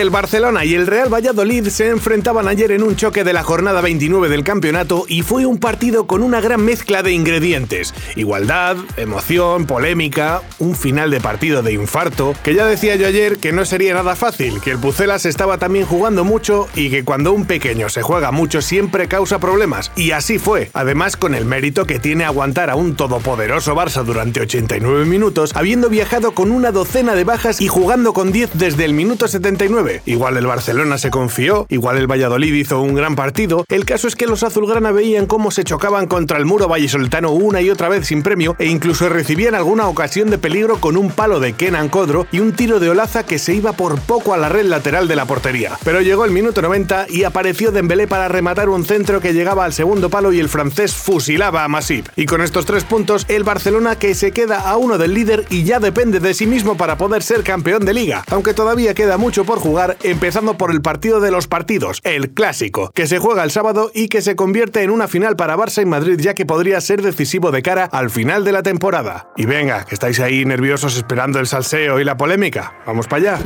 El 0.00 0.10
Barcelona 0.10 0.66
y 0.66 0.74
el 0.74 0.86
Real 0.86 1.12
Valladolid 1.12 1.68
se 1.68 1.88
enfrentaban 1.88 2.48
ayer 2.48 2.70
en 2.70 2.82
un 2.82 2.96
choque 2.96 3.24
de 3.24 3.32
la 3.32 3.42
jornada 3.42 3.80
29 3.80 4.28
del 4.28 4.44
campeonato 4.44 5.06
y 5.08 5.22
fue 5.22 5.46
un 5.46 5.56
partido 5.56 6.06
con 6.06 6.22
una 6.22 6.42
gran 6.42 6.62
mezcla 6.62 7.02
de 7.02 7.12
ingredientes. 7.12 7.94
Igualdad, 8.14 8.76
emoción, 8.98 9.64
polémica, 9.64 10.42
un 10.58 10.76
final 10.76 11.10
de 11.10 11.22
partido 11.22 11.62
de 11.62 11.72
infarto, 11.72 12.34
que 12.42 12.54
ya 12.54 12.66
decía 12.66 12.96
yo 12.96 13.06
ayer 13.06 13.38
que 13.38 13.52
no 13.52 13.64
sería 13.64 13.94
nada 13.94 14.16
fácil, 14.16 14.60
que 14.60 14.72
el 14.72 14.78
Pucelas 14.78 15.24
estaba 15.24 15.56
también 15.56 15.86
jugando 15.86 16.24
mucho 16.24 16.68
y 16.74 16.90
que 16.90 17.02
cuando 17.02 17.32
un 17.32 17.46
pequeño 17.46 17.88
se 17.88 18.02
juega 18.02 18.32
mucho 18.32 18.60
siempre 18.60 19.08
causa 19.08 19.38
problemas. 19.38 19.92
Y 19.96 20.10
así 20.10 20.38
fue, 20.38 20.70
además 20.74 21.16
con 21.16 21.34
el 21.34 21.46
mérito 21.46 21.86
que 21.86 21.98
tiene 21.98 22.24
aguantar 22.24 22.68
a 22.68 22.76
un 22.76 22.96
todopoderoso 22.96 23.74
Barça 23.74 24.04
durante 24.04 24.42
89 24.42 25.06
minutos, 25.06 25.52
habiendo 25.56 25.88
viajado 25.88 26.32
con 26.32 26.50
una 26.50 26.70
docena 26.70 27.14
de 27.14 27.24
bajas 27.24 27.62
y 27.62 27.68
jugando 27.68 28.12
con 28.12 28.30
10 28.30 28.50
desde 28.58 28.84
el 28.84 28.92
minuto 28.92 29.26
79 29.26 29.85
Igual 30.06 30.36
el 30.36 30.46
Barcelona 30.46 30.98
se 30.98 31.10
confió, 31.10 31.66
igual 31.68 31.98
el 31.98 32.10
Valladolid 32.10 32.54
hizo 32.54 32.80
un 32.80 32.94
gran 32.94 33.16
partido. 33.16 33.64
El 33.68 33.84
caso 33.84 34.08
es 34.08 34.16
que 34.16 34.26
los 34.26 34.42
azulgrana 34.42 34.92
veían 34.92 35.26
cómo 35.26 35.50
se 35.50 35.64
chocaban 35.64 36.06
contra 36.06 36.38
el 36.38 36.44
muro 36.44 36.68
vallesoltano 36.68 37.30
una 37.30 37.60
y 37.60 37.70
otra 37.70 37.88
vez 37.88 38.06
sin 38.06 38.22
premio 38.22 38.56
e 38.58 38.66
incluso 38.66 39.08
recibían 39.08 39.54
alguna 39.54 39.88
ocasión 39.88 40.30
de 40.30 40.38
peligro 40.38 40.80
con 40.80 40.96
un 40.96 41.10
palo 41.10 41.40
de 41.40 41.52
Kenan 41.52 41.88
Codro 41.88 42.26
y 42.32 42.40
un 42.40 42.52
tiro 42.52 42.80
de 42.80 42.90
Olaza 42.90 43.24
que 43.24 43.38
se 43.38 43.54
iba 43.54 43.72
por 43.72 44.00
poco 44.00 44.34
a 44.34 44.36
la 44.36 44.48
red 44.48 44.66
lateral 44.66 45.08
de 45.08 45.16
la 45.16 45.26
portería. 45.26 45.78
Pero 45.84 46.00
llegó 46.00 46.24
el 46.24 46.30
minuto 46.30 46.62
90 46.62 47.06
y 47.08 47.24
apareció 47.24 47.72
Dembélé 47.72 48.06
para 48.06 48.28
rematar 48.28 48.68
un 48.68 48.84
centro 48.84 49.20
que 49.20 49.32
llegaba 49.32 49.64
al 49.64 49.72
segundo 49.72 50.10
palo 50.10 50.32
y 50.32 50.40
el 50.40 50.48
francés 50.48 50.94
fusilaba 50.94 51.64
a 51.64 51.68
Masip. 51.68 52.06
Y 52.16 52.26
con 52.26 52.40
estos 52.40 52.66
tres 52.66 52.84
puntos, 52.84 53.24
el 53.28 53.44
Barcelona 53.44 53.96
que 53.96 54.14
se 54.14 54.32
queda 54.32 54.60
a 54.60 54.76
uno 54.76 54.98
del 54.98 55.14
líder 55.14 55.44
y 55.50 55.64
ya 55.64 55.78
depende 55.78 56.20
de 56.20 56.34
sí 56.34 56.46
mismo 56.46 56.76
para 56.76 56.96
poder 56.96 57.22
ser 57.22 57.42
campeón 57.42 57.84
de 57.84 57.94
liga, 57.94 58.24
aunque 58.30 58.54
todavía 58.54 58.94
queda 58.94 59.16
mucho 59.16 59.44
por 59.44 59.58
jugar 59.58 59.75
empezando 60.02 60.56
por 60.56 60.70
el 60.70 60.82
partido 60.82 61.20
de 61.20 61.30
los 61.30 61.46
partidos, 61.48 62.00
el 62.04 62.30
clásico, 62.30 62.90
que 62.94 63.06
se 63.06 63.18
juega 63.18 63.44
el 63.44 63.50
sábado 63.50 63.90
y 63.94 64.08
que 64.08 64.22
se 64.22 64.36
convierte 64.36 64.82
en 64.82 64.90
una 64.90 65.08
final 65.08 65.36
para 65.36 65.56
Barça 65.56 65.82
y 65.82 65.86
Madrid 65.86 66.18
ya 66.18 66.34
que 66.34 66.46
podría 66.46 66.80
ser 66.80 67.02
decisivo 67.02 67.50
de 67.50 67.62
cara 67.62 67.84
al 67.84 68.10
final 68.10 68.44
de 68.44 68.52
la 68.52 68.62
temporada. 68.62 69.30
Y 69.36 69.46
venga, 69.46 69.84
que 69.84 69.94
estáis 69.94 70.20
ahí 70.20 70.44
nerviosos 70.44 70.96
esperando 70.96 71.38
el 71.38 71.46
salseo 71.46 72.00
y 72.00 72.04
la 72.04 72.16
polémica. 72.16 72.74
Vamos 72.86 73.06
para 73.06 73.34
allá. 73.34 73.44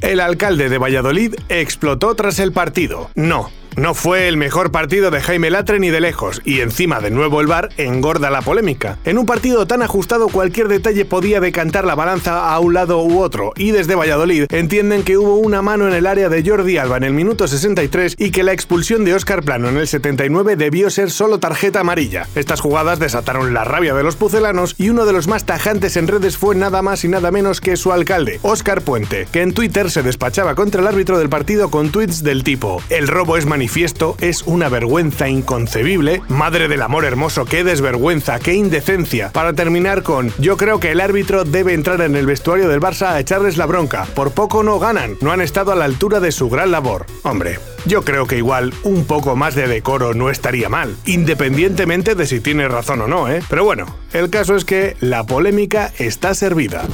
El 0.00 0.20
alcalde 0.20 0.68
de 0.68 0.78
Valladolid 0.78 1.34
explotó 1.48 2.14
tras 2.14 2.38
el 2.38 2.52
partido. 2.52 3.10
No, 3.14 3.50
no 3.76 3.92
fue 3.92 4.26
el 4.26 4.38
mejor 4.38 4.70
partido 4.70 5.10
de 5.10 5.20
Jaime 5.20 5.50
Latre 5.50 5.78
ni 5.78 5.90
de 5.90 6.00
lejos, 6.00 6.40
y 6.44 6.60
encima 6.60 7.00
de 7.00 7.10
nuevo 7.10 7.42
el 7.42 7.46
VAR 7.46 7.68
engorda 7.76 8.30
la 8.30 8.40
polémica. 8.40 8.98
En 9.04 9.18
un 9.18 9.26
partido 9.26 9.66
tan 9.66 9.82
ajustado 9.82 10.28
cualquier 10.28 10.68
detalle 10.68 11.04
podía 11.04 11.40
decantar 11.40 11.84
la 11.84 11.94
balanza 11.94 12.50
a 12.50 12.58
un 12.58 12.72
lado 12.72 13.02
u 13.02 13.20
otro, 13.20 13.52
y 13.54 13.72
desde 13.72 13.94
Valladolid 13.94 14.46
entienden 14.50 15.02
que 15.02 15.18
hubo 15.18 15.36
una 15.36 15.60
mano 15.60 15.86
en 15.86 15.92
el 15.92 16.06
área 16.06 16.30
de 16.30 16.42
Jordi 16.42 16.78
Alba 16.78 16.96
en 16.96 17.04
el 17.04 17.12
minuto 17.12 17.46
63 17.46 18.14
y 18.18 18.30
que 18.30 18.42
la 18.42 18.52
expulsión 18.52 19.04
de 19.04 19.12
Óscar 19.12 19.42
Plano 19.42 19.68
en 19.68 19.76
el 19.76 19.86
79 19.86 20.56
debió 20.56 20.88
ser 20.88 21.10
solo 21.10 21.38
tarjeta 21.38 21.80
amarilla. 21.80 22.26
Estas 22.34 22.60
jugadas 22.60 22.98
desataron 22.98 23.52
la 23.52 23.64
rabia 23.64 23.92
de 23.92 24.02
los 24.02 24.16
pucelanos 24.16 24.74
y 24.78 24.88
uno 24.88 25.04
de 25.04 25.12
los 25.12 25.28
más 25.28 25.44
tajantes 25.44 25.98
en 25.98 26.08
redes 26.08 26.38
fue 26.38 26.54
nada 26.54 26.80
más 26.80 27.04
y 27.04 27.08
nada 27.08 27.30
menos 27.30 27.60
que 27.60 27.76
su 27.76 27.92
alcalde, 27.92 28.40
Óscar 28.40 28.80
Puente, 28.80 29.28
que 29.30 29.42
en 29.42 29.52
Twitter 29.52 29.90
se 29.90 30.02
despachaba 30.02 30.54
contra 30.54 30.80
el 30.80 30.86
árbitro 30.86 31.18
del 31.18 31.28
partido 31.28 31.70
con 31.70 31.90
tweets 31.90 32.22
del 32.22 32.42
tipo: 32.42 32.82
El 32.88 33.06
robo 33.08 33.36
es 33.36 33.44
manifiesto 33.44 33.65
manifiesto 33.66 34.16
es 34.20 34.44
una 34.44 34.68
vergüenza 34.68 35.28
inconcebible. 35.28 36.22
Madre 36.28 36.68
del 36.68 36.82
amor 36.82 37.04
hermoso, 37.04 37.46
qué 37.46 37.64
desvergüenza, 37.64 38.38
qué 38.38 38.54
indecencia. 38.54 39.32
Para 39.32 39.54
terminar 39.54 40.04
con, 40.04 40.32
yo 40.38 40.56
creo 40.56 40.78
que 40.78 40.92
el 40.92 41.00
árbitro 41.00 41.42
debe 41.42 41.74
entrar 41.74 42.00
en 42.02 42.14
el 42.14 42.26
vestuario 42.26 42.68
del 42.68 42.80
Barça 42.80 43.08
a 43.08 43.18
echarles 43.18 43.56
la 43.56 43.66
bronca. 43.66 44.06
Por 44.14 44.30
poco 44.30 44.62
no 44.62 44.78
ganan, 44.78 45.16
no 45.20 45.32
han 45.32 45.40
estado 45.40 45.72
a 45.72 45.74
la 45.74 45.84
altura 45.84 46.20
de 46.20 46.30
su 46.30 46.48
gran 46.48 46.70
labor. 46.70 47.06
Hombre, 47.24 47.58
yo 47.86 48.04
creo 48.04 48.28
que 48.28 48.36
igual 48.36 48.72
un 48.84 49.04
poco 49.04 49.34
más 49.34 49.56
de 49.56 49.66
decoro 49.66 50.14
no 50.14 50.30
estaría 50.30 50.68
mal, 50.68 50.96
independientemente 51.04 52.14
de 52.14 52.26
si 52.26 52.38
tiene 52.38 52.68
razón 52.68 53.00
o 53.00 53.08
no, 53.08 53.28
¿eh? 53.28 53.42
Pero 53.50 53.64
bueno, 53.64 53.86
el 54.12 54.30
caso 54.30 54.54
es 54.54 54.64
que 54.64 54.96
la 55.00 55.26
polémica 55.26 55.92
está 55.98 56.34
servida. 56.34 56.84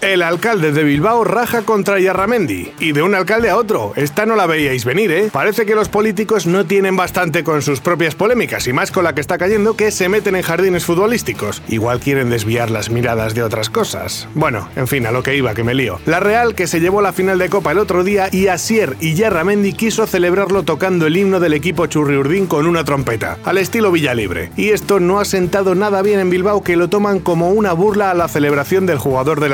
El 0.00 0.22
alcalde 0.22 0.72
de 0.72 0.82
Bilbao 0.82 1.24
raja 1.24 1.60
contra 1.60 2.00
Yarramendi. 2.00 2.72
Y 2.80 2.92
de 2.92 3.02
un 3.02 3.14
alcalde 3.14 3.50
a 3.50 3.56
otro. 3.58 3.92
Esta 3.96 4.24
no 4.24 4.34
la 4.34 4.46
veíais 4.46 4.86
venir, 4.86 5.10
¿eh? 5.12 5.28
Parece 5.30 5.66
que 5.66 5.74
los 5.74 5.90
políticos 5.90 6.46
no 6.46 6.64
tienen 6.64 6.96
bastante 6.96 7.44
con 7.44 7.60
sus 7.60 7.80
propias 7.80 8.14
polémicas, 8.14 8.66
y 8.66 8.72
más 8.72 8.92
con 8.92 9.04
la 9.04 9.14
que 9.14 9.20
está 9.20 9.36
cayendo, 9.36 9.76
que 9.76 9.90
se 9.90 10.08
meten 10.08 10.36
en 10.36 10.42
jardines 10.42 10.86
futbolísticos. 10.86 11.62
Igual 11.68 12.00
quieren 12.00 12.30
desviar 12.30 12.70
las 12.70 12.88
miradas 12.88 13.34
de 13.34 13.42
otras 13.42 13.68
cosas. 13.68 14.26
Bueno, 14.34 14.70
en 14.74 14.88
fin, 14.88 15.04
a 15.04 15.10
lo 15.10 15.22
que 15.22 15.36
iba, 15.36 15.52
que 15.52 15.64
me 15.64 15.74
lío. 15.74 16.00
La 16.06 16.18
Real, 16.18 16.54
que 16.54 16.66
se 16.66 16.80
llevó 16.80 17.02
la 17.02 17.12
final 17.12 17.38
de 17.38 17.50
Copa 17.50 17.72
el 17.72 17.78
otro 17.78 18.02
día, 18.02 18.30
y 18.32 18.46
Asier 18.46 18.96
y 19.00 19.14
Yarramendi 19.14 19.74
quiso 19.74 20.06
celebrarlo 20.06 20.62
tocando 20.62 21.06
el 21.06 21.16
himno 21.18 21.40
del 21.40 21.52
equipo 21.52 21.84
Churriurdín 21.86 22.46
con 22.46 22.66
una 22.66 22.84
trompeta, 22.84 23.36
al 23.44 23.58
estilo 23.58 23.92
Villalibre. 23.92 24.50
Y 24.56 24.70
esto 24.70 24.98
no 24.98 25.20
ha 25.20 25.26
sentado 25.26 25.74
nada 25.74 26.00
bien 26.00 26.20
en 26.20 26.30
Bilbao, 26.30 26.62
que 26.62 26.76
lo 26.76 26.88
toman 26.88 27.20
como 27.20 27.50
una 27.50 27.74
burla 27.74 28.10
a 28.10 28.14
la 28.14 28.28
celebración 28.28 28.86
del 28.86 28.96
jugador 28.96 29.40
del 29.40 29.52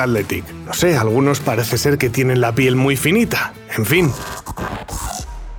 No 0.67 0.73
sé, 0.73 0.97
algunos 0.97 1.41
parece 1.41 1.79
ser 1.79 1.99
que 1.99 2.11
tienen 2.11 2.41
la 2.41 2.55
piel 2.55 2.77
muy 2.77 2.97
finita. 2.97 3.53
En 3.77 3.85
fin 3.87 4.13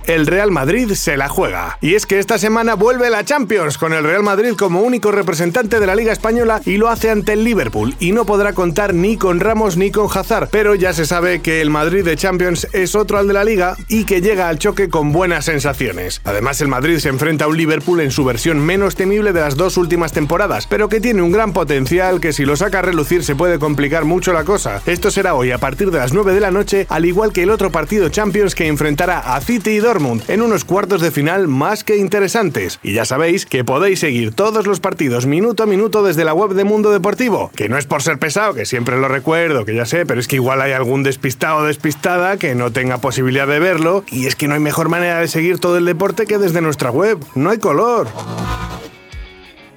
el 0.08 0.26
Real 0.26 0.50
Madrid 0.50 0.92
se 0.94 1.18
la 1.18 1.28
juega. 1.28 1.76
Y 1.82 1.94
es 1.94 2.06
que 2.06 2.18
esta 2.18 2.38
semana 2.38 2.74
vuelve 2.74 3.10
la 3.10 3.26
Champions 3.26 3.76
con 3.76 3.92
el 3.92 4.04
Real 4.04 4.22
Madrid 4.22 4.54
como 4.58 4.80
único 4.80 5.12
representante 5.12 5.78
de 5.78 5.86
la 5.86 5.94
Liga 5.94 6.12
Española 6.12 6.62
y 6.64 6.78
lo 6.78 6.88
hace 6.88 7.10
ante 7.10 7.34
el 7.34 7.44
Liverpool 7.44 7.94
y 8.00 8.12
no 8.12 8.24
podrá 8.24 8.54
contar 8.54 8.94
ni 8.94 9.18
con 9.18 9.38
Ramos 9.38 9.76
ni 9.76 9.90
con 9.90 10.08
Hazard, 10.10 10.48
pero 10.50 10.74
ya 10.74 10.94
se 10.94 11.04
sabe 11.04 11.42
que 11.42 11.60
el 11.60 11.68
Madrid 11.68 12.06
de 12.06 12.16
Champions 12.16 12.68
es 12.72 12.94
otro 12.94 13.18
al 13.18 13.28
de 13.28 13.34
la 13.34 13.44
Liga 13.44 13.76
y 13.86 14.04
que 14.04 14.22
llega 14.22 14.48
al 14.48 14.58
choque 14.58 14.88
con 14.88 15.12
buenas 15.12 15.44
sensaciones. 15.44 16.22
Además 16.24 16.62
el 16.62 16.68
Madrid 16.68 17.00
se 17.00 17.10
enfrenta 17.10 17.44
a 17.44 17.48
un 17.48 17.58
Liverpool 17.58 18.00
en 18.00 18.10
su 18.10 18.24
versión 18.24 18.60
menos 18.60 18.94
temible 18.94 19.34
de 19.34 19.40
las 19.40 19.56
dos 19.56 19.76
últimas 19.76 20.12
temporadas, 20.12 20.66
pero 20.66 20.88
que 20.88 21.02
tiene 21.02 21.20
un 21.20 21.32
gran 21.32 21.52
potencial 21.52 22.18
que 22.18 22.32
si 22.32 22.46
lo 22.46 22.56
saca 22.56 22.78
a 22.78 22.82
relucir 22.82 23.24
se 23.24 23.36
puede 23.36 23.58
complicar 23.58 24.06
mucho 24.06 24.32
la 24.32 24.44
cosa. 24.44 24.80
Esto 24.86 25.10
será 25.10 25.34
hoy 25.34 25.50
a 25.50 25.58
partir 25.58 25.90
de 25.90 25.98
las 25.98 26.14
9 26.14 26.32
de 26.32 26.40
la 26.40 26.50
noche, 26.50 26.86
al 26.88 27.04
igual 27.04 27.34
que 27.34 27.42
el 27.42 27.50
otro 27.50 27.70
partido 27.70 28.08
Champions 28.08 28.54
que 28.54 28.68
enfrentará 28.68 29.18
a 29.18 29.38
City 29.42 29.72
y 29.72 29.78
Dortmund 29.80 29.97
en 30.28 30.42
unos 30.42 30.64
cuartos 30.64 31.00
de 31.00 31.10
final 31.10 31.48
más 31.48 31.82
que 31.82 31.96
interesantes. 31.96 32.78
Y 32.82 32.92
ya 32.92 33.04
sabéis 33.04 33.46
que 33.46 33.64
podéis 33.64 34.00
seguir 34.00 34.32
todos 34.32 34.66
los 34.66 34.80
partidos 34.80 35.26
minuto 35.26 35.64
a 35.64 35.66
minuto 35.66 36.02
desde 36.02 36.24
la 36.24 36.34
web 36.34 36.52
de 36.52 36.64
Mundo 36.64 36.90
Deportivo, 36.90 37.50
que 37.56 37.68
no 37.68 37.76
es 37.76 37.86
por 37.86 38.02
ser 38.02 38.18
pesado, 38.18 38.54
que 38.54 38.64
siempre 38.64 38.98
lo 38.98 39.08
recuerdo, 39.08 39.64
que 39.64 39.74
ya 39.74 39.86
sé, 39.86 40.06
pero 40.06 40.20
es 40.20 40.28
que 40.28 40.36
igual 40.36 40.60
hay 40.60 40.72
algún 40.72 41.02
despistado 41.02 41.58
o 41.58 41.64
despistada 41.64 42.36
que 42.36 42.54
no 42.54 42.70
tenga 42.70 42.98
posibilidad 42.98 43.48
de 43.48 43.58
verlo, 43.58 44.04
y 44.10 44.26
es 44.26 44.36
que 44.36 44.46
no 44.46 44.54
hay 44.54 44.60
mejor 44.60 44.88
manera 44.88 45.20
de 45.20 45.28
seguir 45.28 45.58
todo 45.58 45.76
el 45.76 45.84
deporte 45.84 46.26
que 46.26 46.38
desde 46.38 46.60
nuestra 46.60 46.90
web. 46.90 47.18
No 47.34 47.50
hay 47.50 47.58
color. 47.58 48.06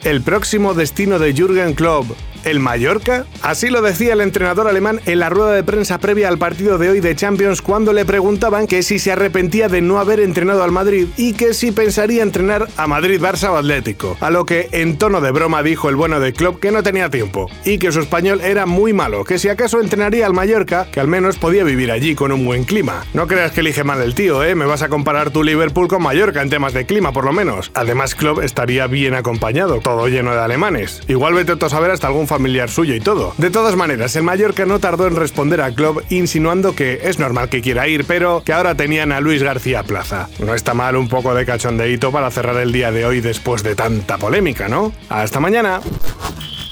El 0.03 0.21
próximo 0.21 0.73
destino 0.73 1.19
de 1.19 1.33
Jürgen 1.33 1.73
Klopp 1.73 2.11
¿El 2.43 2.59
Mallorca? 2.59 3.25
Así 3.43 3.69
lo 3.69 3.81
decía 3.81 4.13
el 4.13 4.21
entrenador 4.21 4.67
alemán 4.67 4.99
en 5.05 5.19
la 5.19 5.29
rueda 5.29 5.51
de 5.51 5.63
prensa 5.63 5.99
previa 5.99 6.27
al 6.27 6.37
partido 6.37 6.77
de 6.77 6.89
hoy 6.89 6.99
de 6.99 7.15
Champions 7.15 7.61
cuando 7.61 7.93
le 7.93 8.03
preguntaban 8.05 8.67
que 8.67 8.81
si 8.81 8.97
se 8.97 9.11
arrepentía 9.11 9.67
de 9.67 9.81
no 9.81 9.99
haber 9.99 10.19
entrenado 10.19 10.63
al 10.63 10.71
Madrid 10.71 11.07
y 11.17 11.33
que 11.33 11.53
si 11.53 11.71
pensaría 11.71 12.23
entrenar 12.23 12.67
a 12.77 12.87
Madrid, 12.87 13.21
Barça 13.21 13.49
o 13.51 13.57
Atlético. 13.57 14.17
A 14.19 14.31
lo 14.31 14.45
que 14.45 14.69
en 14.71 14.97
tono 14.97 15.21
de 15.21 15.31
broma 15.31 15.61
dijo 15.61 15.89
el 15.89 15.95
bueno 15.95 16.19
de 16.19 16.33
club 16.33 16.59
que 16.59 16.71
no 16.71 16.81
tenía 16.81 17.09
tiempo 17.09 17.49
y 17.63 17.77
que 17.77 17.91
su 17.91 17.99
español 17.99 18.41
era 18.41 18.65
muy 18.65 18.93
malo, 18.93 19.23
que 19.23 19.37
si 19.37 19.49
acaso 19.49 19.79
entrenaría 19.79 20.25
al 20.25 20.33
Mallorca, 20.33 20.87
que 20.91 20.99
al 20.99 21.07
menos 21.07 21.37
podía 21.37 21.63
vivir 21.63 21.91
allí 21.91 22.15
con 22.15 22.31
un 22.31 22.45
buen 22.45 22.63
clima. 22.63 23.05
No 23.13 23.27
creas 23.27 23.51
que 23.51 23.59
elige 23.59 23.83
mal 23.83 24.01
el 24.01 24.15
tío, 24.15 24.43
¿eh? 24.43 24.55
Me 24.55 24.65
vas 24.65 24.81
a 24.81 24.89
comparar 24.89 25.29
tu 25.29 25.43
Liverpool 25.43 25.87
con 25.87 26.01
Mallorca 26.01 26.41
en 26.41 26.49
temas 26.49 26.73
de 26.73 26.85
clima 26.85 27.11
por 27.11 27.25
lo 27.25 27.33
menos. 27.33 27.71
Además, 27.75 28.15
Klopp 28.15 28.41
estaría 28.43 28.87
bien 28.87 29.13
acompañado, 29.13 29.79
todo 29.79 30.07
lleno 30.07 30.33
de 30.33 30.39
alemanes. 30.39 31.01
Igual 31.07 31.33
vete 31.35 31.51
a 31.51 31.69
saber 31.69 31.91
hasta 31.91 32.07
algún 32.07 32.27
familiar 32.31 32.69
suyo 32.69 32.95
y 32.95 33.01
todo. 33.01 33.33
De 33.37 33.49
todas 33.49 33.75
maneras, 33.75 34.15
el 34.15 34.23
Mallorca 34.23 34.65
no 34.65 34.79
tardó 34.79 35.05
en 35.05 35.17
responder 35.17 35.59
a 35.59 35.75
Club 35.75 36.01
insinuando 36.09 36.73
que 36.73 37.01
es 37.03 37.19
normal 37.19 37.49
que 37.49 37.61
quiera 37.61 37.89
ir, 37.89 38.05
pero 38.05 38.41
que 38.45 38.53
ahora 38.53 38.73
tenían 38.73 39.11
a 39.11 39.19
Luis 39.19 39.43
García 39.43 39.83
Plaza. 39.83 40.29
No 40.39 40.55
está 40.55 40.73
mal 40.73 40.95
un 40.95 41.09
poco 41.09 41.35
de 41.35 41.45
cachondeíto 41.45 42.09
para 42.09 42.31
cerrar 42.31 42.55
el 42.55 42.71
día 42.71 42.89
de 42.89 43.05
hoy 43.05 43.19
después 43.19 43.63
de 43.63 43.75
tanta 43.75 44.17
polémica, 44.17 44.69
¿no? 44.69 44.93
Hasta 45.09 45.41
mañana. 45.41 45.81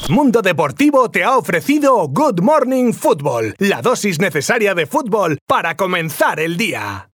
Mundo 0.08 0.42
Deportivo 0.42 1.12
te 1.12 1.26
ha 1.26 1.38
ofrecido 1.38 2.08
Good 2.08 2.40
Morning 2.42 2.94
Football, 2.94 3.56
la 3.60 3.82
dosis 3.82 4.20
necesaria 4.20 4.74
de 4.74 4.88
fútbol 4.88 5.40
para 5.46 5.76
comenzar 5.76 6.40
el 6.40 6.56
día. 6.56 7.06